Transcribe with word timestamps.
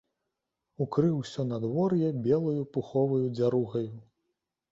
Укрыў 0.85 1.17
усё 1.23 1.41
надвор'е 1.49 2.09
белаю, 2.27 2.63
пуховаю 2.77 3.27
дзяругаю. 3.37 3.87